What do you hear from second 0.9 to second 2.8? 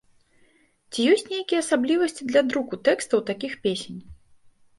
Ці ёсць нейкія асаблівасці для друку